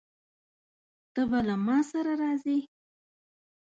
[1.13, 2.57] ته به له ما سره راځې؟